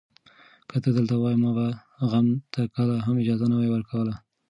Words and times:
که 0.69 0.77
ته 0.83 0.89
دلته 0.97 1.15
وای، 1.17 1.35
ما 1.43 1.51
به 1.57 1.67
غم 2.11 2.27
ته 2.53 2.61
کله 2.75 2.95
هم 3.05 3.15
اجازه 3.21 3.45
نه 3.51 3.55
ورکوله. 3.73 4.13